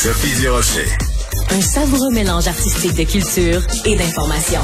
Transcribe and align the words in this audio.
Sophie 0.00 0.40
Durocher. 0.40 0.86
Un 1.50 1.60
savoureux 1.60 2.12
mélange 2.12 2.46
artistique 2.46 2.94
de 2.94 3.02
culture 3.02 3.60
et 3.84 3.96
d'information. 3.96 4.60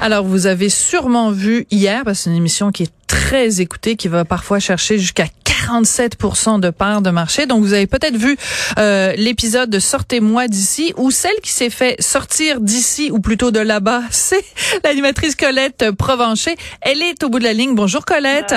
Alors, 0.00 0.24
vous 0.24 0.48
avez 0.48 0.68
sûrement 0.68 1.30
vu 1.30 1.64
hier, 1.70 2.02
parce 2.02 2.18
que 2.18 2.24
c'est 2.24 2.30
une 2.30 2.36
émission 2.36 2.72
qui 2.72 2.82
est 2.82 2.92
très 3.06 3.60
écoutée, 3.60 3.94
qui 3.94 4.08
va 4.08 4.24
parfois 4.24 4.58
chercher 4.58 4.98
jusqu'à 4.98 5.26
47% 5.44 6.58
de 6.58 6.70
parts 6.70 7.00
de 7.00 7.10
marché. 7.10 7.46
Donc, 7.46 7.62
vous 7.62 7.74
avez 7.74 7.86
peut-être 7.86 8.16
vu 8.16 8.36
euh, 8.80 9.12
l'épisode 9.12 9.70
de 9.70 9.78
Sortez-moi 9.78 10.48
d'ici, 10.48 10.92
où 10.96 11.12
celle 11.12 11.38
qui 11.44 11.52
s'est 11.52 11.70
fait 11.70 11.94
sortir 12.02 12.60
d'ici, 12.60 13.12
ou 13.12 13.20
plutôt 13.20 13.52
de 13.52 13.60
là-bas, 13.60 14.02
c'est 14.10 14.44
l'animatrice 14.82 15.36
Colette 15.36 15.92
Provencher. 15.92 16.56
Elle 16.80 17.00
est 17.02 17.22
au 17.22 17.28
bout 17.28 17.38
de 17.38 17.44
la 17.44 17.52
ligne. 17.52 17.76
Bonjour 17.76 18.04
Colette. 18.04 18.52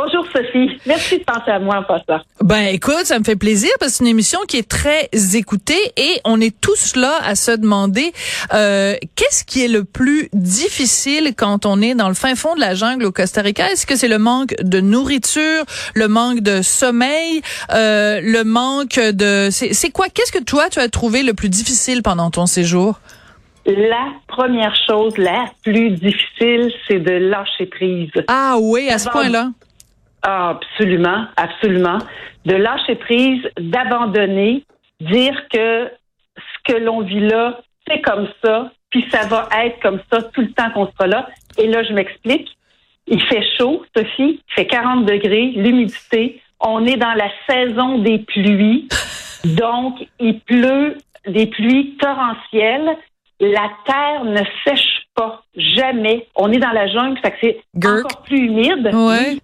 Bonjour 0.00 0.24
Sophie. 0.32 0.78
Merci 0.86 1.18
de 1.18 1.24
penser 1.24 1.50
à 1.50 1.58
moi 1.58 1.78
en 1.78 1.82
passant. 1.82 2.22
Ben 2.40 2.66
écoute, 2.72 3.04
ça 3.04 3.18
me 3.18 3.24
fait 3.24 3.34
plaisir 3.34 3.70
parce 3.80 3.92
que 3.92 3.98
c'est 3.98 4.04
une 4.04 4.10
émission 4.10 4.38
qui 4.46 4.56
est 4.56 4.68
très 4.68 5.08
écoutée 5.34 5.92
et 5.96 6.20
on 6.24 6.40
est 6.40 6.54
tous 6.60 6.94
là 6.94 7.18
à 7.24 7.34
se 7.34 7.50
demander 7.50 8.12
euh, 8.54 8.94
qu'est-ce 9.16 9.42
qui 9.44 9.64
est 9.64 9.68
le 9.68 9.82
plus 9.82 10.28
difficile 10.32 11.32
quand 11.36 11.66
on 11.66 11.82
est 11.82 11.96
dans 11.96 12.06
le 12.06 12.14
fin 12.14 12.36
fond 12.36 12.54
de 12.54 12.60
la 12.60 12.76
jungle 12.76 13.06
au 13.06 13.10
Costa 13.10 13.42
Rica? 13.42 13.72
Est-ce 13.72 13.86
que 13.86 13.96
c'est 13.96 14.06
le 14.06 14.18
manque 14.18 14.54
de 14.62 14.80
nourriture, 14.80 15.64
le 15.96 16.06
manque 16.06 16.42
de 16.42 16.62
sommeil, 16.62 17.42
euh, 17.72 18.20
le 18.22 18.44
manque 18.44 19.00
de... 19.00 19.48
C'est 19.50 19.90
quoi? 19.90 20.06
Qu'est-ce 20.14 20.30
que 20.30 20.44
toi, 20.44 20.68
tu 20.70 20.78
as 20.78 20.88
trouvé 20.88 21.24
le 21.24 21.34
plus 21.34 21.48
difficile 21.48 22.04
pendant 22.04 22.30
ton 22.30 22.46
séjour? 22.46 23.00
La 23.66 24.12
première 24.28 24.76
chose, 24.86 25.18
la 25.18 25.46
plus 25.64 25.90
difficile, 25.90 26.72
c'est 26.86 27.00
de 27.00 27.10
lâcher 27.10 27.66
prise. 27.66 28.12
Ah 28.28 28.58
oui, 28.60 28.88
à 28.90 28.98
ce 28.98 29.08
point-là. 29.10 29.50
Ah, 30.22 30.50
absolument, 30.50 31.26
absolument. 31.36 31.98
De 32.44 32.54
lâcher 32.54 32.96
prise, 32.96 33.42
d'abandonner, 33.58 34.64
dire 35.00 35.48
que 35.52 35.90
ce 36.36 36.72
que 36.72 36.78
l'on 36.78 37.00
vit 37.00 37.20
là, 37.20 37.60
c'est 37.86 38.00
comme 38.00 38.28
ça, 38.44 38.70
puis 38.90 39.06
ça 39.10 39.26
va 39.26 39.48
être 39.64 39.80
comme 39.80 40.00
ça 40.10 40.22
tout 40.22 40.40
le 40.40 40.50
temps 40.52 40.70
qu'on 40.70 40.90
sera 40.92 41.06
là. 41.06 41.28
Et 41.56 41.66
là, 41.66 41.82
je 41.82 41.92
m'explique. 41.92 42.48
Il 43.06 43.22
fait 43.22 43.44
chaud, 43.56 43.84
Sophie, 43.96 44.40
il 44.48 44.54
fait 44.54 44.66
40 44.66 45.06
degrés, 45.06 45.52
l'humidité. 45.56 46.42
On 46.60 46.84
est 46.84 46.96
dans 46.96 47.14
la 47.14 47.30
saison 47.48 47.98
des 47.98 48.18
pluies. 48.18 48.88
Donc, 49.44 50.06
il 50.18 50.40
pleut 50.40 50.98
des 51.26 51.46
pluies 51.46 51.96
torrentielles. 51.98 52.96
La 53.40 53.70
terre 53.86 54.24
ne 54.24 54.42
sèche 54.66 55.06
pas, 55.14 55.42
jamais. 55.56 56.26
On 56.34 56.50
est 56.52 56.58
dans 56.58 56.72
la 56.72 56.88
jungle, 56.88 57.18
ça 57.22 57.30
que 57.30 57.38
c'est 57.40 57.60
encore 57.76 58.22
plus 58.22 58.46
humide. 58.46 58.90
Ouais 58.92 59.38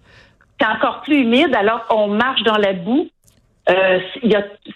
c'est 0.59 0.67
encore 0.67 1.01
plus 1.01 1.21
humide, 1.21 1.55
alors 1.55 1.85
on 1.89 2.07
marche 2.07 2.43
dans 2.43 2.57
la 2.57 2.73
boue. 2.73 3.07
Euh, 3.69 3.99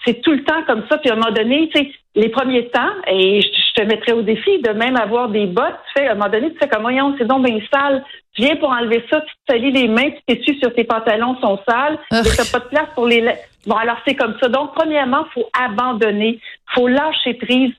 c'est 0.03 0.21
tout 0.21 0.31
le 0.31 0.43
temps 0.43 0.63
comme 0.65 0.83
ça. 0.89 0.97
Puis 0.97 1.09
à 1.09 1.13
un 1.13 1.17
moment 1.17 1.31
donné, 1.31 1.69
tu 1.73 1.79
sais, 1.79 1.91
les 2.15 2.29
premiers 2.29 2.67
temps, 2.69 2.89
et 3.07 3.41
je, 3.41 3.73
te 3.75 3.83
mettrais 3.83 4.13
au 4.13 4.23
défi 4.23 4.59
de 4.61 4.71
même 4.71 4.97
avoir 4.97 5.29
des 5.29 5.45
bottes. 5.45 5.77
Tu 5.93 6.01
sais, 6.01 6.07
à 6.07 6.11
un 6.11 6.15
moment 6.15 6.29
donné, 6.29 6.51
tu 6.51 6.57
sais 6.59 6.67
comme 6.67 6.81
voyons, 6.81 7.15
c'est 7.17 7.27
donc 7.27 7.45
bien 7.45 7.59
sale. 7.71 8.03
Tu 8.33 8.41
viens 8.41 8.55
pour 8.55 8.69
enlever 8.69 9.05
ça, 9.09 9.21
tu 9.21 9.33
te 9.33 9.53
salis 9.53 9.71
les 9.71 9.87
mains, 9.87 10.09
tu 10.09 10.21
t'essuies 10.35 10.59
sur 10.59 10.73
tes 10.73 10.83
pantalons 10.83 11.37
sont 11.39 11.59
sales, 11.67 11.99
tu 12.09 12.15
n'as 12.15 12.51
pas 12.51 12.59
de 12.59 12.69
place 12.69 12.89
pour 12.95 13.05
les. 13.05 13.23
Bon, 13.67 13.75
alors 13.75 13.97
c'est 14.07 14.15
comme 14.15 14.35
ça. 14.41 14.49
Donc, 14.49 14.73
premièrement, 14.73 15.25
faut 15.33 15.49
abandonner, 15.53 16.39
faut 16.73 16.87
lâcher 16.87 17.35
prise. 17.35 17.73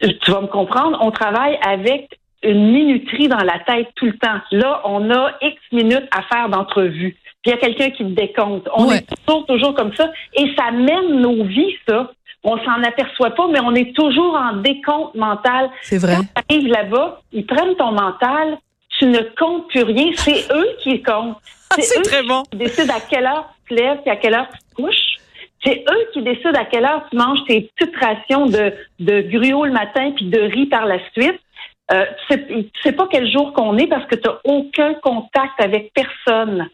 Tu 0.00 0.30
vas 0.30 0.40
me 0.40 0.46
comprendre. 0.46 0.98
On 1.02 1.10
travaille 1.10 1.58
avec 1.66 2.18
une 2.42 2.72
minuterie 2.72 3.28
dans 3.28 3.38
la 3.38 3.58
tête 3.60 3.88
tout 3.96 4.06
le 4.06 4.16
temps. 4.18 4.40
Là, 4.52 4.80
on 4.84 5.10
a 5.10 5.32
X 5.42 5.56
minutes 5.72 6.08
à 6.10 6.22
faire 6.22 6.48
d'entrevue. 6.48 7.16
Puis 7.42 7.46
il 7.46 7.50
y 7.50 7.52
a 7.52 7.56
quelqu'un 7.56 7.90
qui 7.90 8.04
décompte. 8.04 8.68
On 8.74 8.90
est 8.90 9.06
toujours, 9.26 9.46
toujours 9.46 9.74
comme 9.74 9.94
ça. 9.94 10.10
Et 10.34 10.52
ça 10.56 10.70
mène 10.70 11.20
nos 11.20 11.44
vies, 11.44 11.74
ça. 11.88 12.10
On 12.44 12.56
s'en 12.58 12.82
aperçoit 12.84 13.30
pas, 13.30 13.48
mais 13.48 13.60
on 13.60 13.74
est 13.74 13.94
toujours 13.94 14.34
en 14.34 14.56
décompte 14.56 15.14
mental. 15.14 15.70
C'est 15.82 15.98
vrai. 15.98 16.16
Quand 16.16 16.42
tu 16.48 16.54
arrives 16.54 16.68
là-bas, 16.68 17.20
ils 17.32 17.44
prennent 17.44 17.74
ton 17.76 17.92
mental, 17.92 18.58
tu 18.98 19.06
ne 19.06 19.18
comptes 19.36 19.68
plus 19.68 19.82
rien. 19.82 20.10
C'est 20.14 20.46
eux 20.52 20.68
qui 20.82 21.02
comptent. 21.02 21.36
Ah, 21.70 21.76
c'est 21.78 22.02
très 22.02 22.22
bon. 22.22 22.44
Qui 22.50 22.58
décident 22.58 22.94
à 22.94 23.00
quelle 23.00 23.26
heure 23.26 23.52
tu 23.66 23.74
te 23.74 23.80
lèves 23.80 23.98
et 24.06 24.10
à 24.10 24.16
quelle 24.16 24.34
heure 24.34 24.48
tu 24.52 24.58
te 24.58 24.82
couches. 24.82 25.16
C'est 25.64 25.84
eux 25.90 26.08
qui 26.12 26.22
décident 26.22 26.58
à 26.58 26.64
quelle 26.64 26.84
heure 26.84 27.04
tu 27.10 27.16
manges 27.16 27.44
tes 27.46 27.70
petites 27.76 27.96
rations 27.96 28.46
de, 28.46 28.72
de 29.00 29.20
gruau 29.22 29.64
le 29.64 29.72
matin 29.72 30.12
puis 30.14 30.26
de 30.26 30.40
riz 30.40 30.66
par 30.66 30.86
la 30.86 30.98
suite. 31.12 31.40
Euh, 31.90 32.04
tu 32.30 32.70
sais 32.82 32.92
pas 32.92 33.08
quel 33.10 33.30
jour 33.30 33.52
qu'on 33.54 33.78
est 33.78 33.86
parce 33.86 34.04
que 34.06 34.14
tu 34.14 34.28
n'as 34.28 34.38
aucun 34.44 34.94
contact 34.94 35.58
avec 35.58 35.92
personne. 35.94 36.68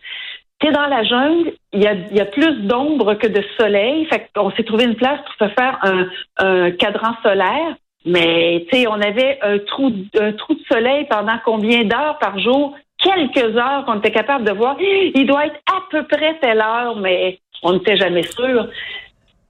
Tu 0.59 0.69
es 0.69 0.73
dans 0.73 0.87
la 0.87 1.05
jungle, 1.05 1.53
il 1.73 1.83
y 1.83 1.87
a, 1.87 1.95
y 1.95 2.21
a, 2.21 2.25
plus 2.25 2.63
d'ombre 2.63 3.15
que 3.15 3.29
de 3.29 3.43
soleil. 3.59 4.07
Fait 4.07 4.29
qu'on 4.35 4.51
s'est 4.53 4.65
trouvé 4.65 4.85
une 4.85 4.97
place 4.97 5.21
pour 5.21 5.49
se 5.49 5.53
faire 5.55 5.79
un, 5.83 6.07
un 6.39 6.71
cadran 6.73 7.15
solaire. 7.23 7.77
Mais 8.05 8.67
tu 8.71 8.79
sais, 8.79 8.87
on 8.87 9.01
avait 9.01 9.39
un 9.43 9.59
trou, 9.59 9.93
un 10.19 10.33
trou 10.33 10.55
de 10.55 10.65
soleil 10.71 11.07
pendant 11.09 11.39
combien 11.45 11.85
d'heures 11.85 12.19
par 12.19 12.39
jour? 12.39 12.75
Quelques 12.99 13.57
heures 13.57 13.85
qu'on 13.87 13.99
était 13.99 14.13
capable 14.13 14.45
de 14.45 14.53
voir. 14.53 14.77
Il 14.81 15.27
doit 15.27 15.47
être 15.47 15.61
à 15.71 15.81
peu 15.91 16.05
près 16.05 16.39
telle 16.41 16.61
heure, 16.61 16.97
mais 16.97 17.39
on 17.63 17.75
n'était 17.75 17.97
jamais 17.97 18.23
sûr. 18.23 18.69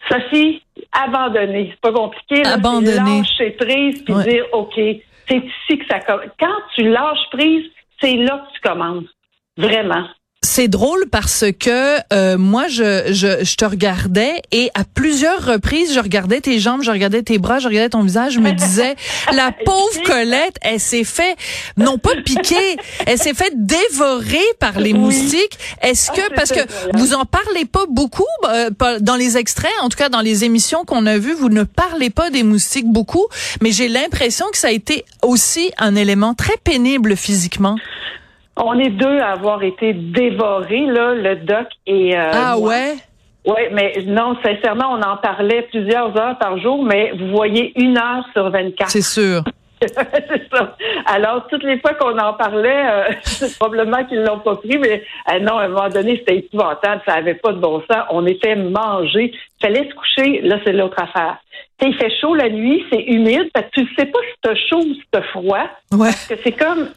Sophie, 0.08 0.62
abandonner. 0.92 1.70
C'est 1.70 1.80
pas 1.80 1.92
compliqué. 1.92 2.46
Abandonner. 2.46 3.18
Lâcher 3.18 3.50
prise 3.50 4.04
puis 4.04 4.14
dire, 4.24 4.44
OK, 4.52 4.78
c'est 5.28 5.38
ici 5.38 5.78
que 5.78 5.86
ça 5.88 6.00
commence. 6.00 6.26
Quand 6.38 6.56
tu 6.74 6.88
lâches 6.88 7.30
prise, 7.30 7.70
c'est 8.00 8.16
là 8.16 8.46
que 8.46 8.54
tu 8.54 8.60
commences. 8.60 9.04
Vraiment. 9.56 10.06
C'est 10.44 10.68
drôle 10.68 11.06
parce 11.10 11.46
que 11.58 11.96
euh, 12.12 12.36
moi, 12.36 12.68
je, 12.68 13.14
je, 13.14 13.42
je, 13.42 13.56
te 13.56 13.64
regardais 13.64 14.42
et 14.52 14.70
à 14.74 14.84
plusieurs 14.84 15.42
reprises, 15.42 15.94
je 15.94 16.00
regardais 16.00 16.42
tes 16.42 16.58
jambes, 16.58 16.82
je 16.82 16.90
regardais 16.90 17.22
tes 17.22 17.38
bras, 17.38 17.60
je 17.60 17.66
regardais 17.66 17.88
ton 17.88 18.02
visage, 18.02 18.34
je 18.34 18.40
me 18.40 18.52
disais, 18.52 18.94
la 19.32 19.52
pauvre 19.64 20.02
Colette, 20.04 20.56
elle 20.60 20.80
s'est 20.80 21.04
fait, 21.04 21.34
non 21.78 21.96
pas 21.96 22.16
piquer, 22.16 22.76
elle 23.06 23.16
s'est 23.16 23.32
fait 23.32 23.54
dévorer 23.56 24.44
par 24.60 24.78
les 24.78 24.92
moustiques. 24.92 25.58
Est-ce 25.80 26.10
que, 26.10 26.20
ah, 26.20 26.34
parce 26.36 26.50
que 26.50 26.60
vous 26.92 27.14
en 27.14 27.24
parlez 27.24 27.64
pas 27.64 27.86
beaucoup 27.88 28.22
euh, 28.46 28.68
dans 29.00 29.16
les 29.16 29.38
extraits, 29.38 29.72
en 29.80 29.88
tout 29.88 29.96
cas 29.96 30.10
dans 30.10 30.20
les 30.20 30.44
émissions 30.44 30.84
qu'on 30.84 31.06
a 31.06 31.16
vues, 31.16 31.34
vous 31.34 31.48
ne 31.48 31.62
parlez 31.62 32.10
pas 32.10 32.28
des 32.28 32.42
moustiques 32.42 32.92
beaucoup, 32.92 33.26
mais 33.62 33.72
j'ai 33.72 33.88
l'impression 33.88 34.44
que 34.52 34.58
ça 34.58 34.68
a 34.68 34.72
été 34.72 35.06
aussi 35.22 35.72
un 35.78 35.96
élément 35.96 36.34
très 36.34 36.58
pénible 36.62 37.16
physiquement. 37.16 37.76
On 38.56 38.78
est 38.78 38.90
deux 38.90 39.18
à 39.18 39.32
avoir 39.32 39.62
été 39.62 39.92
dévorés, 39.92 40.86
là, 40.86 41.14
le 41.14 41.36
doc 41.36 41.66
et. 41.86 42.16
Euh, 42.16 42.30
ah 42.32 42.58
ouais? 42.58 42.94
Oui, 43.46 43.60
mais 43.72 43.92
non, 44.06 44.36
sincèrement, 44.42 44.92
on 44.92 45.02
en 45.02 45.16
parlait 45.18 45.62
plusieurs 45.70 46.16
heures 46.18 46.38
par 46.38 46.58
jour, 46.58 46.82
mais 46.82 47.12
vous 47.18 47.28
voyez 47.28 47.78
une 47.78 47.98
heure 47.98 48.24
sur 48.32 48.48
24. 48.50 48.88
C'est 48.88 49.02
sûr. 49.02 49.42
c'est 49.80 50.48
ça. 50.50 50.76
Alors, 51.06 51.46
toutes 51.48 51.62
les 51.62 51.78
fois 51.78 51.92
qu'on 51.94 52.18
en 52.18 52.32
parlait, 52.34 52.86
euh, 52.88 53.12
c'est 53.22 53.58
probablement 53.58 54.04
qu'ils 54.04 54.22
l'ont 54.22 54.38
pas 54.38 54.56
pris, 54.56 54.78
mais 54.78 55.02
euh, 55.30 55.40
non, 55.40 55.58
à 55.58 55.64
un 55.64 55.68
moment 55.68 55.88
donné, 55.88 56.16
c'était 56.18 56.38
épouvantable, 56.38 57.02
ça 57.06 57.14
avait 57.14 57.34
pas 57.34 57.52
de 57.52 57.58
bon 57.58 57.82
sens. 57.90 58.04
On 58.10 58.24
était 58.26 58.56
mangés. 58.56 59.32
Il 59.60 59.66
fallait 59.66 59.88
se 59.88 59.94
coucher, 59.94 60.40
là, 60.42 60.58
c'est 60.64 60.72
l'autre 60.72 61.02
affaire. 61.02 61.36
T'sais, 61.78 61.90
il 61.90 61.96
fait 61.96 62.12
chaud 62.20 62.34
la 62.34 62.48
nuit, 62.48 62.84
c'est 62.90 63.02
humide, 63.02 63.50
parce 63.52 63.66
que 63.66 63.80
tu 63.80 63.94
sais 63.98 64.06
pas 64.06 64.20
si 64.20 64.34
t'as 64.42 64.54
chaud 64.54 64.80
ou 64.80 64.94
si 64.94 65.02
t'as 65.10 65.22
froid. 65.22 65.66
Ouais. 65.92 65.98
Parce 65.98 66.26
que 66.28 66.34
c'est 66.42 66.52
comme 66.52 66.88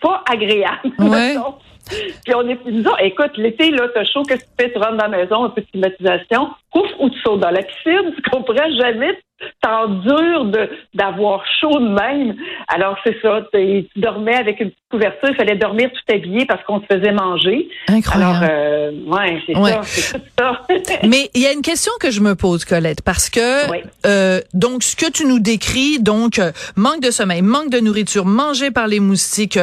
pas 0.00 0.22
agréable. 0.30 0.92
Ouais. 0.98 1.36
Puis 1.88 2.34
on 2.34 2.48
est 2.48 2.58
disons, 2.66 2.96
écoute, 3.00 3.36
l'été, 3.36 3.70
là, 3.70 3.88
t'as 3.94 4.04
chaud, 4.04 4.22
qu'est-ce 4.22 4.44
que 4.44 4.50
tu 4.58 4.64
fais? 4.64 4.72
Tu 4.72 4.78
rentres 4.78 4.96
dans 4.96 5.08
la 5.08 5.18
maison, 5.18 5.44
un 5.44 5.50
peu 5.50 5.60
de 5.62 5.66
climatisation, 5.66 6.50
ouf, 6.74 6.90
ou 7.00 7.10
tu 7.10 7.18
sautes 7.20 7.40
dans 7.40 7.50
la 7.50 7.62
piscine, 7.62 8.12
tu 8.16 8.30
comprends 8.30 8.70
jamais, 8.80 9.18
t'endures 9.60 10.44
de, 10.46 10.70
d'avoir 10.94 11.42
chaud 11.60 11.80
de 11.80 11.88
même. 11.88 12.36
Alors, 12.68 12.96
c'est 13.04 13.16
ça, 13.20 13.40
tu 13.52 13.86
dormais 13.96 14.36
avec 14.36 14.60
une 14.60 14.70
petite 14.70 14.82
couverture, 14.90 15.30
il 15.30 15.34
fallait 15.34 15.56
dormir 15.56 15.90
tout 15.90 16.14
habillé 16.14 16.46
parce 16.46 16.62
qu'on 16.64 16.80
se 16.80 16.86
faisait 16.86 17.12
manger. 17.12 17.68
Incroyable. 17.88 18.44
Alors, 18.44 18.50
euh, 18.50 18.90
ouais, 19.06 19.42
c'est 19.46 19.54
ça, 19.54 19.80
c'est 19.84 20.18
tout 20.18 20.24
ça. 20.38 20.60
Mais 21.08 21.30
il 21.34 21.42
y 21.42 21.46
a 21.46 21.52
une 21.52 21.62
question 21.62 21.92
que 22.00 22.10
je 22.10 22.20
me 22.20 22.34
pose, 22.34 22.64
Colette, 22.64 23.02
parce 23.02 23.28
que, 23.30 23.70
Oui. 23.70 23.78
euh, 24.06 24.40
donc, 24.54 24.82
ce 24.84 24.94
que 24.96 25.10
tu 25.10 25.26
nous 25.26 25.40
décris, 25.40 25.98
donc, 26.00 26.38
euh, 26.38 26.52
manque 26.76 27.00
de 27.00 27.10
sommeil, 27.10 27.42
manque 27.42 27.70
de 27.70 27.80
nourriture, 27.80 28.24
mangé 28.24 28.70
par 28.70 28.86
les 28.86 29.00
moustiques, 29.00 29.58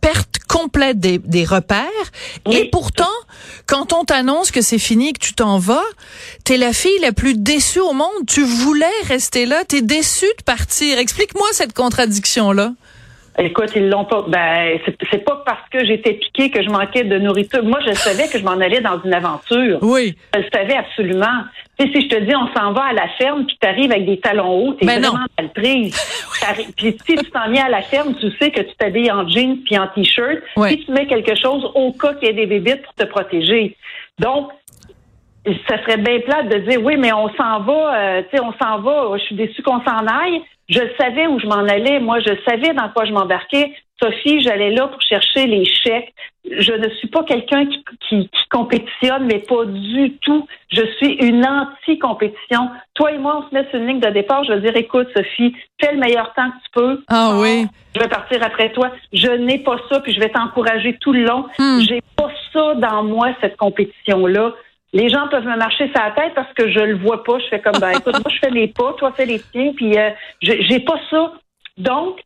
perte 0.00 0.38
complète 0.48 0.98
des, 0.98 1.18
des 1.18 1.44
repères. 1.44 1.86
Oui. 2.46 2.56
Et 2.56 2.64
pourtant, 2.70 3.04
quand 3.66 3.92
on 3.92 4.04
t'annonce 4.04 4.50
que 4.50 4.60
c'est 4.60 4.78
fini, 4.78 5.12
que 5.12 5.20
tu 5.20 5.34
t'en 5.34 5.58
vas, 5.58 5.84
t'es 6.44 6.56
la 6.56 6.72
fille 6.72 6.98
la 7.00 7.12
plus 7.12 7.34
déçue 7.34 7.80
au 7.80 7.92
monde. 7.92 8.26
Tu 8.26 8.42
voulais 8.42 8.86
rester 9.06 9.46
là, 9.46 9.64
t'es 9.66 9.82
déçue 9.82 10.32
de 10.38 10.42
partir. 10.44 10.98
Explique-moi 10.98 11.46
cette 11.52 11.74
contradiction-là. 11.74 12.72
Écoute, 13.38 13.70
ils 13.76 13.88
l'ont 13.88 14.04
pas. 14.04 14.24
Ben, 14.26 14.80
c'est, 15.10 15.24
pas 15.24 15.42
parce 15.46 15.68
que 15.70 15.84
j'étais 15.84 16.14
piquée 16.14 16.50
que 16.50 16.60
je 16.60 16.68
manquais 16.70 17.04
de 17.04 17.18
nourriture. 17.18 17.62
Moi, 17.62 17.78
je 17.86 17.92
savais 17.92 18.26
que 18.26 18.36
je 18.36 18.42
m'en 18.42 18.58
allais 18.58 18.80
dans 18.80 19.00
une 19.04 19.14
aventure. 19.14 19.78
Oui. 19.80 20.16
Je 20.34 20.40
le 20.40 20.46
savais 20.52 20.74
absolument. 20.74 21.44
Tu 21.78 21.86
sais, 21.86 21.92
si 21.92 22.00
je 22.02 22.08
te 22.08 22.20
dis, 22.24 22.34
on 22.34 22.48
s'en 22.58 22.72
va 22.72 22.86
à 22.86 22.92
la 22.92 23.06
ferme, 23.18 23.46
puis 23.46 23.56
t'arrives 23.60 23.92
avec 23.92 24.04
des 24.06 24.18
talons 24.18 24.50
hauts, 24.52 24.72
t'es 24.74 24.84
Ben 24.86 25.00
vraiment 25.00 25.24
mal 25.38 25.48
prise. 25.52 25.94
Puis 26.76 26.96
si 27.06 27.16
tu 27.16 27.30
t'en 27.30 27.48
viens 27.50 27.66
à 27.66 27.68
la 27.68 27.82
ferme, 27.82 28.14
tu 28.20 28.30
sais 28.40 28.50
que 28.50 28.60
tu 28.62 28.74
t'habilles 28.76 29.10
en 29.12 29.28
jeans 29.28 29.58
puis 29.64 29.78
en 29.78 29.86
t-shirt, 29.88 30.38
Ouais. 30.56 30.74
puis 30.74 30.84
tu 30.84 30.92
mets 30.92 31.06
quelque 31.06 31.34
chose 31.36 31.70
au 31.74 31.92
cas 31.92 32.14
qu'il 32.14 32.28
y 32.28 32.30
ait 32.30 32.34
des 32.34 32.46
bébites 32.46 32.82
pour 32.82 32.94
te 32.94 33.04
protéger. 33.04 33.76
Donc, 34.18 34.50
ça 35.68 35.78
serait 35.82 35.96
bien 35.98 36.20
plate 36.20 36.48
de 36.48 36.58
dire 36.68 36.82
oui, 36.82 36.96
mais 36.96 37.12
on 37.12 37.28
s'en 37.34 37.60
va, 37.60 37.94
euh, 38.18 38.22
tu 38.30 38.36
sais, 38.36 38.42
on 38.42 38.52
s'en 38.60 38.80
va. 38.80 39.16
Je 39.16 39.22
suis 39.24 39.34
déçue 39.36 39.62
qu'on 39.62 39.80
s'en 39.84 40.06
aille. 40.06 40.42
Je 40.68 40.80
savais 41.00 41.26
où 41.26 41.38
je 41.40 41.46
m'en 41.46 41.66
allais. 41.66 41.98
Moi, 42.00 42.18
je 42.20 42.32
savais 42.46 42.74
dans 42.74 42.88
quoi 42.90 43.04
je 43.04 43.12
m'embarquais. 43.12 43.72
Sophie, 44.00 44.40
j'allais 44.40 44.70
là 44.70 44.86
pour 44.86 45.00
chercher 45.02 45.46
les 45.46 45.64
chèques. 45.64 46.14
Je 46.50 46.72
ne 46.72 46.88
suis 46.94 47.08
pas 47.08 47.24
quelqu'un 47.24 47.66
qui, 47.66 47.84
qui, 48.08 48.30
compétitionne, 48.50 49.26
mais 49.26 49.40
pas 49.40 49.64
du 49.66 50.16
tout. 50.18 50.46
Je 50.70 50.82
suis 50.96 51.14
une 51.14 51.44
anti-compétition. 51.44 52.70
Toi 52.94 53.12
et 53.12 53.18
moi, 53.18 53.42
on 53.42 53.48
se 53.48 53.54
met 53.54 53.68
sur 53.70 53.78
une 53.78 53.86
ligne 53.86 54.00
de 54.00 54.10
départ. 54.10 54.44
Je 54.44 54.52
vais 54.52 54.60
dire, 54.60 54.76
écoute, 54.76 55.08
Sophie, 55.14 55.54
fais 55.80 55.92
le 55.92 55.98
meilleur 55.98 56.32
temps 56.34 56.50
que 56.50 56.56
tu 56.64 56.70
peux. 56.72 57.04
Ah 57.08 57.32
oui. 57.38 57.66
Je 57.94 58.00
vais 58.00 58.08
partir 58.08 58.42
après 58.42 58.72
toi. 58.72 58.90
Je 59.12 59.30
n'ai 59.30 59.58
pas 59.58 59.76
ça, 59.90 60.00
puis 60.00 60.12
je 60.12 60.20
vais 60.20 60.30
t'encourager 60.30 60.96
tout 61.00 61.12
le 61.12 61.24
long. 61.24 61.46
Hmm. 61.58 61.80
J'ai 61.80 62.02
pas 62.16 62.30
ça 62.52 62.74
dans 62.74 63.02
moi, 63.02 63.30
cette 63.40 63.56
compétition-là. 63.56 64.54
Les 64.92 65.10
gens 65.10 65.28
peuvent 65.28 65.44
me 65.44 65.56
marcher 65.56 65.90
sur 65.90 66.02
la 66.02 66.12
tête 66.12 66.34
parce 66.34 66.52
que 66.54 66.70
je 66.70 66.80
le 66.80 66.96
vois 66.96 67.24
pas. 67.24 67.38
Je 67.40 67.46
fais 67.48 67.60
comme, 67.60 67.78
ben, 67.80 67.90
écoute, 67.98 68.14
moi, 68.14 68.32
je 68.32 68.38
fais 68.38 68.50
mes 68.50 68.68
pas, 68.68 68.94
toi, 68.94 69.12
fais 69.14 69.26
les 69.26 69.40
tiens, 69.52 69.72
puis 69.76 69.98
euh, 69.98 70.10
j'ai 70.40 70.80
pas 70.80 70.98
ça. 71.10 71.32
Donc, 71.76 72.20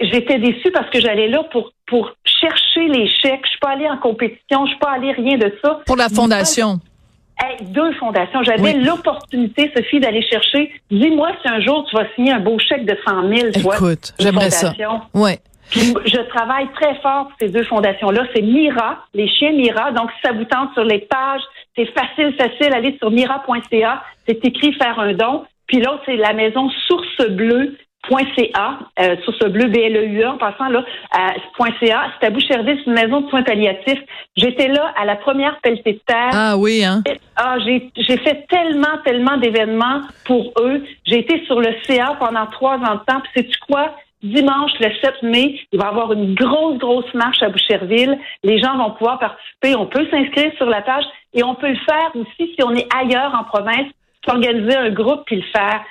j'étais 0.00 0.38
déçue 0.38 0.70
parce 0.72 0.90
que 0.90 1.00
j'allais 1.00 1.28
là 1.28 1.42
pour 1.44 1.72
pour 1.86 2.12
chercher 2.24 2.88
les 2.88 3.08
chèques. 3.08 3.42
Je 3.44 3.50
suis 3.50 3.58
pas 3.60 3.70
allée 3.70 3.88
en 3.88 3.98
compétition, 3.98 4.66
je 4.66 4.70
suis 4.70 4.78
pas 4.78 4.92
allée 4.92 5.12
rien 5.12 5.38
de 5.38 5.52
ça. 5.62 5.80
Pour 5.86 5.96
la 5.96 6.08
fondation. 6.08 6.80
deux 7.62 7.92
fondations. 7.94 8.42
J'avais 8.42 8.74
l'opportunité, 8.74 9.70
Sophie, 9.76 10.00
d'aller 10.00 10.22
chercher. 10.22 10.72
Dis-moi 10.90 11.30
si 11.42 11.48
un 11.48 11.60
jour 11.60 11.86
tu 11.88 11.96
vas 11.96 12.06
signer 12.14 12.32
un 12.32 12.40
beau 12.40 12.58
chèque 12.58 12.84
de 12.84 12.96
100 13.06 13.28
000. 13.28 13.74
Écoute, 13.74 14.14
j'aimerais 14.18 14.50
ça. 14.50 14.72
Ouais. 15.14 15.38
je 15.72 16.28
travaille 16.28 16.68
très 16.74 16.94
fort 17.00 17.28
pour 17.28 17.36
ces 17.40 17.48
deux 17.48 17.64
fondations-là. 17.64 18.24
C'est 18.34 18.42
Mira, 18.42 19.04
les 19.14 19.28
chiens 19.28 19.52
Mira. 19.52 19.92
Donc, 19.92 20.10
si 20.12 20.20
ça 20.24 20.32
vous 20.32 20.44
tente 20.44 20.72
sur 20.74 20.84
les 20.84 21.00
pages, 21.00 21.42
c'est 21.76 21.86
facile, 21.86 22.34
facile. 22.36 22.72
Allez 22.72 22.96
sur 22.98 23.10
mira.ca. 23.10 24.02
C'est 24.26 24.44
écrit 24.44 24.72
faire 24.74 24.98
un 24.98 25.12
don. 25.12 25.44
Puis 25.66 25.78
l'autre, 25.78 26.02
c'est 26.06 26.16
la 26.16 26.32
maison 26.32 26.70
Source 26.86 27.30
Bleue 27.30 27.76
.ca, 28.08 28.78
euh, 29.00 29.16
sur 29.22 29.34
ce 29.34 29.48
bleu 29.48 29.68
BLEUA, 29.68 30.32
en 30.32 30.38
passant 30.38 30.68
là, 30.68 30.84
à 31.10 31.34
.ca, 31.80 32.06
c'est 32.20 32.26
à 32.26 32.30
Boucherville, 32.30 32.78
c'est 32.78 32.90
une 32.90 32.94
maison 32.94 33.22
de 33.22 33.28
soins 33.28 33.42
palliatifs. 33.42 34.00
J'étais 34.36 34.68
là 34.68 34.92
à 34.96 35.04
la 35.04 35.16
première 35.16 35.58
pelletée 35.60 35.94
de 35.94 36.00
terre. 36.06 36.30
Ah 36.32 36.56
oui, 36.56 36.84
hein? 36.84 37.02
Ah, 37.36 37.56
j'ai, 37.64 37.90
j'ai 37.96 38.16
fait 38.18 38.46
tellement, 38.48 38.98
tellement 39.04 39.36
d'événements 39.36 40.02
pour 40.24 40.52
eux. 40.60 40.84
J'ai 41.04 41.18
été 41.18 41.44
sur 41.46 41.60
le 41.60 41.74
CA 41.84 42.16
pendant 42.18 42.46
trois 42.46 42.76
ans 42.76 42.94
de 42.94 43.04
temps. 43.06 43.20
Puis 43.20 43.30
sais-tu 43.36 43.58
quoi? 43.68 43.92
Dimanche, 44.22 44.72
le 44.80 44.90
7 45.02 45.22
mai, 45.22 45.60
il 45.72 45.78
va 45.78 45.86
y 45.86 45.88
avoir 45.88 46.12
une 46.12 46.34
grosse, 46.34 46.78
grosse 46.78 47.12
marche 47.14 47.42
à 47.42 47.48
Boucherville. 47.48 48.18
Les 48.42 48.58
gens 48.58 48.76
vont 48.76 48.90
pouvoir 48.92 49.18
participer. 49.18 49.76
On 49.76 49.86
peut 49.86 50.06
s'inscrire 50.10 50.52
sur 50.56 50.66
la 50.66 50.82
page 50.82 51.04
et 51.34 51.44
on 51.44 51.54
peut 51.54 51.68
le 51.68 51.78
faire 51.84 52.10
aussi 52.14 52.54
si 52.54 52.62
on 52.64 52.74
est 52.74 52.88
ailleurs 52.94 53.34
en 53.38 53.44
province, 53.44 53.86
organiser 54.26 54.74
un 54.74 54.90
groupe 54.90 55.22
puis 55.26 55.36
le 55.36 55.44
faire. 55.52 55.82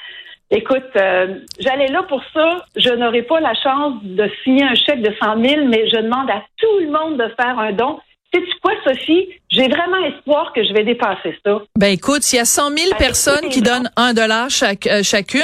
Écoute, 0.55 0.95
euh, 0.95 1.39
j'allais 1.59 1.87
là 1.87 2.03
pour 2.03 2.21
ça. 2.33 2.65
Je 2.77 2.89
n'aurai 2.91 3.23
pas 3.23 3.41
la 3.41 3.53
chance 3.55 3.95
de 4.03 4.25
signer 4.41 4.63
un 4.63 4.73
chèque 4.73 5.01
de 5.01 5.13
100 5.21 5.43
000, 5.43 5.67
mais 5.67 5.89
je 5.89 5.97
demande 5.97 6.29
à 6.29 6.43
tout 6.55 6.79
le 6.79 6.89
monde 6.89 7.17
de 7.17 7.27
faire 7.35 7.59
un 7.59 7.73
don. 7.73 7.99
Sais-tu 8.35 8.51
quoi, 8.61 8.73
Sophie? 8.83 9.29
J'ai 9.55 9.69
vraiment 9.69 10.03
espoir 10.07 10.51
que 10.53 10.61
je 10.63 10.73
vais 10.73 10.83
dépasser 10.83 11.33
ça. 11.45 11.59
Ben 11.77 11.93
écoute, 11.93 12.23
s'il 12.23 12.37
y 12.37 12.41
a 12.41 12.45
100 12.45 12.77
000 12.77 12.95
personnes 12.97 13.47
qui 13.49 13.61
donnent 13.61 13.89
un 13.95 14.13
dollar 14.13 14.49
chaque, 14.49 14.87
euh, 14.87 15.01
chacune, 15.03 15.41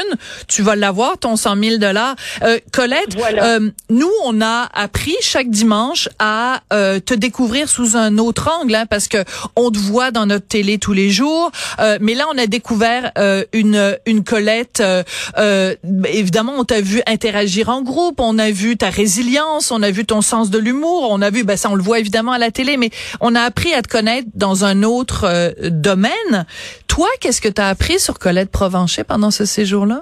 tu 0.50 0.64
vas 0.64 0.76
l'avoir 0.76 1.18
ton 1.18 1.38
100 1.38 1.56
000 1.64 1.78
dollars. 1.78 2.16
Euh, 2.42 2.60
Colette, 2.74 3.16
euh, 3.42 3.70
nous 3.90 4.12
on 4.26 4.42
a 4.42 4.68
appris 4.74 5.16
chaque 5.22 5.50
dimanche 5.50 6.10
à 6.20 6.62
euh, 6.74 7.00
te 7.00 7.14
découvrir 7.14 7.70
sous 7.70 7.96
un 7.96 8.18
autre 8.18 8.50
angle, 8.52 8.76
hein, 8.76 8.86
parce 8.86 9.08
que 9.08 9.20
on 9.56 9.72
te 9.72 9.78
voit 9.78 10.12
dans 10.12 10.26
notre 10.26 10.48
télé 10.48 10.78
tous 10.78 10.94
les 10.94 11.10
jours. 11.10 11.52
mais 12.02 12.16
là, 12.16 12.26
on 12.34 12.38
a 12.38 12.48
découvert 12.48 13.12
une 13.54 13.98
une 14.06 14.24
Colette. 14.24 14.84
évidemment, 16.06 16.54
on 16.58 16.66
t'a 16.66 16.82
vu 16.82 17.02
interagir 17.08 17.70
en 17.70 17.82
groupe, 17.82 18.20
on 18.20 18.38
a 18.40 18.52
vu 18.52 18.76
ta 18.76 18.90
résilience, 18.90 19.72
on 19.72 19.82
a 19.84 19.92
vu 19.92 20.06
ton 20.06 20.22
sens 20.22 20.50
de 20.50 20.58
l'humour, 20.58 21.08
on 21.10 21.22
a 21.22 21.30
vu, 21.30 21.44
ben 21.44 21.56
ça 21.56 21.70
on 21.70 21.76
le 21.76 21.84
voit 21.84 22.00
évidemment 22.00 22.34
à 22.34 22.38
la 22.38 22.52
télé, 22.52 22.78
mais 22.82 22.90
on 23.22 23.36
a 23.36 23.42
appris 23.42 23.74
à 23.74 23.82
te 23.82 23.88
connaître 23.88 24.28
dans 24.34 24.66
un 24.66 24.84
autre 24.84 25.26
euh, 25.26 25.52
domaine. 25.70 26.46
Toi, 26.88 27.08
qu'est-ce 27.22 27.42
que 27.42 27.48
tu 27.48 27.62
as 27.62 27.68
appris 27.68 28.00
sur 28.00 28.20
Colette 28.20 28.52
Provencher 28.52 29.04
pendant 29.04 29.32
ce 29.32 29.46
séjour-là? 29.46 30.02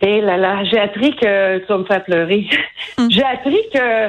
Eh 0.00 0.20
là 0.20 0.36
là, 0.36 0.64
j'ai 0.64 0.80
appris 0.80 1.14
que 1.14 1.58
tu 1.58 1.66
vas 1.66 1.78
me 1.78 1.84
faire 1.84 2.04
pleurer. 2.04 2.46
Hmm. 2.98 3.08
j'ai 3.10 3.22
appris 3.22 3.60
que 3.72 4.08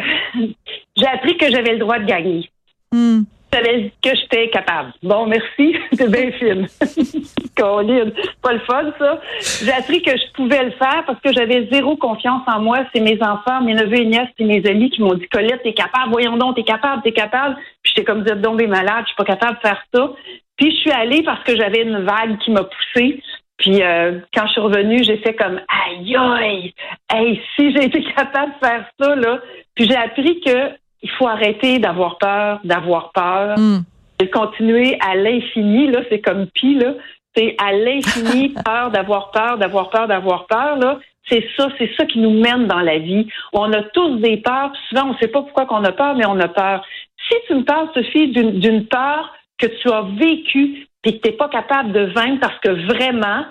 j'ai 0.98 1.07
appris 1.07 1.38
que 1.38 1.50
j'avais 1.50 1.74
le 1.74 1.80
droit 1.80 2.00
de 2.00 2.06
gagner. 2.06 2.50
Hmm 2.92 3.24
savais 3.53 3.91
que 4.01 4.09
j'étais 4.15 4.50
capable. 4.50 4.94
Bon, 5.03 5.25
merci. 5.25 5.75
C'est 5.94 6.09
bien 6.09 6.31
fine. 6.31 6.67
Colline. 7.57 8.13
Pas 8.41 8.53
le 8.53 8.59
fun, 8.59 8.91
ça. 8.97 9.19
J'ai 9.63 9.71
appris 9.71 10.01
que 10.01 10.11
je 10.11 10.31
pouvais 10.33 10.63
le 10.63 10.71
faire 10.71 11.03
parce 11.05 11.19
que 11.21 11.31
j'avais 11.33 11.67
zéro 11.71 11.95
confiance 11.95 12.44
en 12.47 12.59
moi. 12.59 12.79
C'est 12.94 13.01
mes 13.01 13.21
enfants, 13.21 13.61
mes 13.61 13.73
neveux 13.73 14.00
et 14.00 14.05
nièces 14.05 14.29
et 14.39 14.45
mes 14.45 14.65
amis 14.67 14.89
qui 14.89 15.01
m'ont 15.01 15.13
dit, 15.13 15.27
Colette, 15.27 15.61
t'es 15.63 15.73
capable. 15.73 16.11
Voyons 16.11 16.38
donc, 16.38 16.55
t'es 16.55 16.63
capable, 16.63 17.03
t'es 17.03 17.11
capable. 17.11 17.55
Puis 17.83 17.94
j'étais 17.95 18.03
comme, 18.03 18.23
vous 18.23 18.29
êtes 18.29 18.41
donc 18.41 18.61
malade. 18.61 19.03
Je 19.03 19.07
suis 19.07 19.15
pas 19.15 19.25
capable 19.25 19.57
de 19.57 19.67
faire 19.67 19.83
ça. 19.94 20.11
Puis 20.57 20.71
je 20.71 20.77
suis 20.77 20.91
allée 20.91 21.23
parce 21.23 21.44
que 21.44 21.56
j'avais 21.56 21.81
une 21.81 21.99
vague 21.99 22.38
qui 22.39 22.51
m'a 22.51 22.63
poussée. 22.63 23.21
Puis 23.57 23.81
euh, 23.81 24.19
quand 24.33 24.45
je 24.47 24.51
suis 24.51 24.61
revenue, 24.61 25.03
j'ai 25.03 25.17
fait 25.17 25.35
comme 25.35 25.61
aïe 25.67 26.15
aïe, 26.15 26.73
hey, 27.11 27.41
si 27.56 27.71
j'ai 27.71 27.85
été 27.85 28.03
capable 28.15 28.53
de 28.53 28.65
faire 28.65 28.85
ça 28.99 29.15
là. 29.15 29.39
Puis 29.75 29.85
j'ai 29.85 29.95
appris 29.95 30.41
que 30.41 30.71
il 31.03 31.09
faut 31.11 31.27
arrêter 31.27 31.79
d'avoir 31.79 32.17
peur, 32.17 32.59
d'avoir 32.63 33.11
peur. 33.11 33.59
Mm. 33.59 33.83
Et 34.19 34.29
continuer 34.29 34.97
à 35.05 35.15
l'infini, 35.15 35.88
là, 35.91 36.01
c'est 36.09 36.21
comme 36.21 36.47
pi, 36.47 36.75
là. 36.75 36.94
C'est 37.35 37.55
à 37.59 37.73
l'infini, 37.73 38.50
peur 38.65 38.89
d'avoir 38.91 39.31
peur, 39.31 39.57
d'avoir 39.57 39.89
peur, 39.89 40.07
d'avoir 40.07 40.47
peur, 40.47 40.77
là. 40.77 41.00
C'est 41.29 41.45
ça, 41.55 41.67
c'est 41.77 41.89
ça 41.97 42.05
qui 42.05 42.19
nous 42.19 42.31
mène 42.31 42.67
dans 42.67 42.79
la 42.79 43.00
vie. 43.00 43.27
On 43.53 43.71
a 43.71 43.81
tous 43.81 44.17
des 44.17 44.38
peurs. 44.38 44.73
Souvent, 44.89 45.09
on 45.09 45.13
ne 45.13 45.17
sait 45.17 45.29
pas 45.29 45.41
pourquoi 45.41 45.65
qu'on 45.65 45.83
a 45.83 45.91
peur, 45.91 46.15
mais 46.15 46.25
on 46.25 46.39
a 46.39 46.47
peur. 46.47 46.85
Si 47.29 47.35
tu 47.47 47.56
me 47.56 47.63
parles, 47.63 47.89
Sophie, 47.94 48.27
d'une 48.29 48.85
peur 48.88 49.33
que 49.57 49.67
tu 49.67 49.89
as 49.89 50.01
vécue 50.17 50.88
et 51.06 51.17
que 51.17 51.21
tu 51.21 51.29
n'es 51.29 51.38
pas 51.38 51.47
capable 51.47 51.94
de 51.94 52.01
vaincre 52.13 52.41
parce 52.41 52.59
que 52.59 52.69
vraiment, 52.69 53.45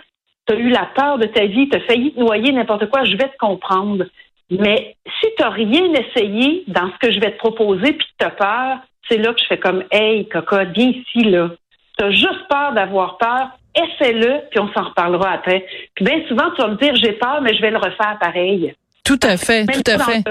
tu 0.46 0.55
as 0.55 0.58
eu 0.58 0.69
la 0.69 0.87
peur 0.94 1.19
de 1.19 1.26
ta 1.26 1.46
vie, 1.46 1.69
tu 1.69 1.76
as 1.76 1.81
failli 1.81 2.12
te 2.12 2.20
noyer, 2.20 2.52
n'importe 2.52 2.90
quoi, 2.90 3.05
je 3.05 3.16
vais 3.16 3.28
te 3.28 3.38
comprendre. 3.38 4.05
Mais 4.50 4.97
si 5.21 5.29
tu 5.37 5.43
n'as 5.43 5.50
rien 5.50 5.93
essayé 5.94 6.65
dans 6.69 6.91
ce 6.93 6.99
que 6.99 7.12
je 7.12 7.21
vais 7.21 7.33
te 7.33 7.39
proposer 7.39 7.93
puis 7.93 8.06
que 8.06 8.12
tu 8.19 8.27
as 8.27 8.31
peur, 8.31 8.79
c'est 9.09 9.19
là 9.19 9.33
que 9.33 9.41
je 9.41 9.47
fais 9.47 9.59
comme 9.59 9.85
Hey, 9.91 10.29
Coca, 10.29 10.65
viens 10.65 10.91
ici, 10.91 11.25
là. 11.25 11.50
Tu 11.99 12.05
as 12.05 12.11
juste 12.11 12.49
peur 12.49 12.73
d'avoir 12.73 13.19
peur, 13.19 13.51
essaie-le, 13.75 14.43
puis 14.51 14.61
on 14.61 14.72
s'en 14.72 14.89
reparlera 14.89 15.32
après. 15.32 15.67
Puis 15.94 16.05
bien 16.05 16.27
souvent, 16.29 16.51
tu 16.55 16.63
vas 16.63 16.69
me 16.69 16.77
dire 16.77 16.94
j'ai 16.96 17.13
peur, 17.13 17.41
mais 17.43 17.55
je 17.55 17.61
vais 17.61 17.70
le 17.70 17.79
refaire 17.79 18.19
pareil. 18.20 18.75
Tout 19.05 19.20
à 19.22 19.37
fait, 19.37 19.67
tout 19.67 19.91
à 19.91 19.99
fait. 19.99 20.22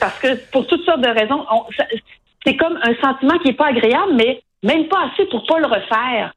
Parce 0.00 0.18
que 0.18 0.50
pour 0.50 0.66
toutes 0.66 0.84
sortes 0.84 1.00
de 1.00 1.08
raisons, 1.08 1.46
c'est 2.44 2.56
comme 2.56 2.78
un 2.82 2.94
sentiment 3.02 3.38
qui 3.38 3.48
n'est 3.48 3.54
pas 3.54 3.68
agréable, 3.68 4.14
mais 4.14 4.42
même 4.62 4.88
pas 4.88 5.10
assez 5.12 5.26
pour 5.26 5.46
pas 5.46 5.58
le 5.58 5.66
refaire. 5.66 6.32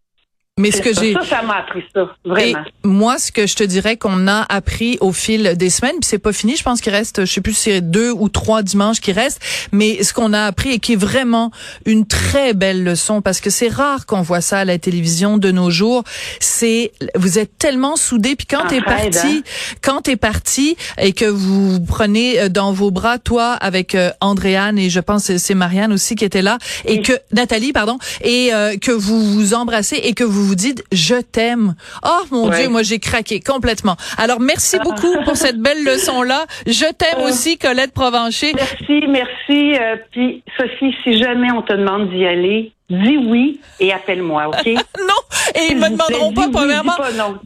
Mais 0.60 0.72
ce 0.72 0.82
que 0.82 0.94
j'ai 0.94 1.14
ça, 1.14 1.24
ça 1.24 1.42
m'a 1.44 1.60
appris 1.60 1.82
ça, 1.96 2.10
vraiment. 2.26 2.60
Et 2.60 2.88
moi, 2.88 3.18
ce 3.18 3.32
que 3.32 3.48
je 3.48 3.56
te 3.56 3.64
dirais 3.64 3.96
qu'on 3.96 4.28
a 4.28 4.46
appris 4.50 4.98
au 5.00 5.14
fil 5.14 5.56
des 5.56 5.70
semaines, 5.70 5.96
puis 6.02 6.08
c'est 6.10 6.20
pas 6.20 6.34
fini, 6.34 6.58
je 6.58 6.64
pense 6.64 6.82
qu'il 6.82 6.92
reste, 6.92 7.26
je 7.26 7.32
sais 7.32 7.40
plus 7.40 7.54
si 7.54 7.72
c'est 7.72 7.82
deux 7.82 8.12
ou 8.12 8.28
trois 8.28 8.62
dimanches 8.62 9.00
qui 9.00 9.14
restent, 9.14 9.42
mais 9.72 10.04
ce 10.04 10.14
qu'on 10.14 10.34
a 10.34 10.44
appris 10.44 10.72
et 10.72 10.80
qui 10.80 10.94
est 10.94 10.98
vraiment 10.98 11.52
une 11.86 12.06
très 12.06 12.54
belle 12.54 12.84
leçon, 12.84 13.22
parce 13.22 13.40
que 13.40 13.50
c'est 13.50 13.70
rare 13.70 14.06
qu'on 14.06 14.22
voit 14.22 14.42
ça 14.42 14.60
à 14.60 14.66
la 14.66 14.78
télévision 14.78 15.38
de 15.38 15.52
nos 15.52 15.72
jours, 15.72 16.04
c'est 16.42 16.92
vous 17.16 17.40
êtes 17.40 17.58
tellement 17.58 17.96
soudés, 17.96 18.36
puis 18.36 18.46
quand 18.46 18.68
t'es 18.68 18.82
parti, 18.82 19.18
hein? 19.24 19.42
quand 19.82 20.02
t'es 20.02 20.18
parti 20.18 20.76
et 20.98 21.14
que 21.14 21.26
vous, 21.26 21.80
prenez 21.80 22.40
euh, 22.40 22.50
dans 22.50 22.74
vos 22.74 22.92
bras 22.92 23.20
toi 23.20 23.54
avec 23.54 23.96
euh, 23.96 24.12
Andréane 24.20 24.78
et 24.78 24.90
je 24.90 25.00
pense 25.00 25.28
que 25.28 25.38
c'est 25.38 25.56
Marianne 25.56 25.94
aussi 25.94 26.16
qui 26.16 26.26
était 26.26 26.42
là 26.42 26.58
et 26.86 27.02
que 27.02 27.14
Nathalie 27.32 27.72
pardon 27.72 27.98
et 28.22 28.54
euh, 28.54 28.76
que 28.78 28.92
vous 28.92 29.34
vous 29.34 29.54
embrassez 29.54 29.96
et 29.96 30.14
que 30.14 30.24
vous 30.24 30.41
vous 30.42 30.56
dites 30.56 30.84
je 30.92 31.16
t'aime. 31.16 31.76
Oh 32.04 32.24
mon 32.32 32.50
Dieu, 32.50 32.70
moi 32.70 32.84
j'ai 32.84 33.00
craqué 33.00 33.40
complètement. 33.40 33.96
Alors 34.18 34.40
merci 34.40 34.78
beaucoup 34.80 35.22
pour 35.24 35.36
cette 35.36 35.60
belle 35.60 35.84
leçon 35.84 36.24
là. 36.24 36.46
Je 36.66 36.92
t'aime 36.94 37.20
euh, 37.20 37.30
aussi 37.30 37.58
Colette 37.58 37.94
Provencher. 37.94 38.54
Merci, 38.54 39.08
merci. 39.08 39.74
Euh, 39.80 39.96
puis 40.12 40.44
Sophie, 40.58 40.96
si 41.04 41.18
jamais 41.18 41.52
on 41.52 41.62
te 41.62 41.74
demande 41.74 42.10
d'y 42.10 42.26
aller, 42.26 42.74
dis 42.92 43.18
oui 43.18 43.60
et 43.80 43.94
appelle-moi, 43.94 44.48
OK? 44.48 44.66
non, 44.68 45.14
Et 45.56 45.72
ils 45.72 45.78
me 45.78 45.90
demanderont 45.90 46.34
pas, 46.34 46.50
premièrement, 46.52 46.94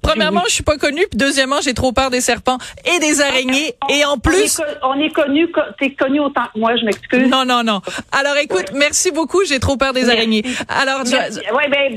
premièrement, 0.02 0.44
je 0.48 0.54
suis 0.54 0.64
pas 0.64 0.78
connue, 0.78 1.06
puis 1.10 1.18
deuxièmement, 1.18 1.62
j'ai 1.62 1.74
trop 1.74 1.92
peur 1.92 2.10
des 2.10 2.22
serpents 2.22 2.58
et 2.86 3.00
des 3.00 3.22
araignées. 3.22 3.76
et 3.90 4.06
en 4.06 4.18
plus... 4.18 4.62
On 4.84 5.00
est, 5.00 5.10
connu, 5.10 5.48
t'es 5.80 5.92
connu 5.92 6.20
autant 6.20 6.44
que 6.54 6.60
moi, 6.60 6.76
je 6.76 6.86
m'excuse. 6.86 7.30
Non, 7.30 7.46
non, 7.46 7.64
non. 7.64 7.82
Alors 8.12 8.38
écoute, 8.38 8.72
merci 8.74 9.12
beaucoup, 9.12 9.44
j'ai 9.46 9.60
trop 9.60 9.78
peur 9.78 9.94
des 9.94 10.10
araignées. 10.10 10.44
Alors, 10.68 11.06
je, 11.06 11.16
ouais, 11.16 11.70
ben, 11.70 11.96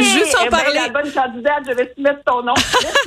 juste 0.00 0.36
en 0.36 0.44
eh 0.46 0.50
ben, 0.50 0.58
parler. 0.58 0.74
la 0.74 0.88
bonne 0.88 1.12
candidate, 1.12 1.62
je 1.68 1.74
vais 1.74 1.86
te 1.86 2.00
mettre 2.00 2.22
ton 2.24 2.42
nom. 2.42 2.54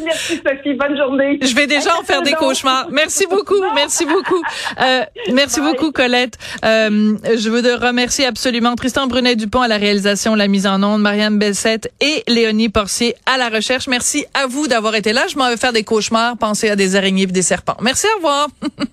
merci, 0.04 0.42
Sophie, 0.46 0.74
bonne 0.74 0.98
journée. 0.98 1.40
Je 1.42 1.56
vais 1.56 1.68
déjà 1.68 1.98
en 1.98 2.04
faire 2.04 2.22
des 2.22 2.34
cauchemars. 2.34 2.88
Merci 2.92 3.26
beaucoup, 3.28 3.62
merci 3.76 4.06
beaucoup. 4.06 4.42
Euh, 4.80 5.04
merci 5.34 5.62
beaucoup, 5.62 5.92
Colette. 5.92 6.38
Euh, 6.66 7.18
je 7.24 7.50
veux 7.50 7.62
remercier 7.76 8.26
absolument 8.26 8.76
Tristan 8.76 9.08
Brunet-Dupont 9.08 9.67
la 9.68 9.78
réalisation, 9.78 10.36
la 10.36 10.48
mise 10.48 10.68
en 10.68 10.82
onde, 10.84 11.02
Marianne 11.02 11.38
Bessette 11.38 11.92
et 12.02 12.24
Léonie 12.28 12.70
Porcier 12.70 13.16
à 13.26 13.38
la 13.38 13.50
recherche. 13.50 13.88
Merci 13.88 14.26
à 14.34 14.48
vous 14.48 14.68
d'avoir 14.68 14.96
été 14.96 15.14
là. 15.14 15.26
Je 15.28 15.38
m'en 15.38 15.50
vais 15.50 15.58
faire 15.58 15.74
des 15.74 15.84
cauchemars, 15.84 16.38
penser 16.38 16.70
à 16.70 16.76
des 16.76 16.96
araignées 16.96 17.24
et 17.24 17.28
des 17.28 17.42
serpents. 17.42 17.78
Merci, 17.82 18.08
au 18.14 18.18
revoir. 18.18 18.48